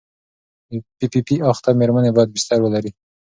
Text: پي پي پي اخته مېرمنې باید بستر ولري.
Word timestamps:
پي 0.97 1.05
پي 1.11 1.19
پي 1.27 1.35
اخته 1.51 1.69
مېرمنې 1.79 2.11
باید 2.15 2.33
بستر 2.35 2.59
ولري. 2.61 2.91